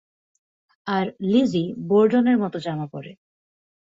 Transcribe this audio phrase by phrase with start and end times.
[0.87, 3.11] আর Lizzie বোর্ডেনের মতো জামা পরে।